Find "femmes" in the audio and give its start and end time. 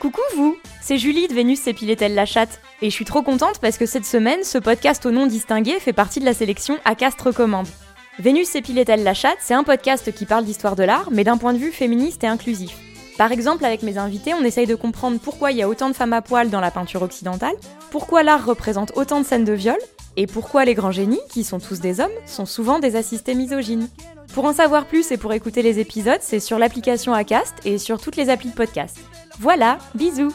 15.94-16.14